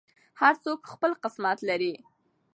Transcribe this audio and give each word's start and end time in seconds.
هر 0.41 0.53
څوک 0.63 0.79
خپل 0.93 1.11
قسمت 1.23 1.57
لري. 1.69 1.93